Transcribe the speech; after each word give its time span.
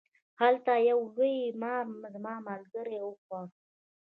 هلته 0.41 0.71
یو 0.89 0.99
لوی 1.15 1.37
مار 1.61 1.85
زما 2.13 2.33
ملګری 2.47 2.97
و 3.03 3.09
خوړ. 3.23 3.43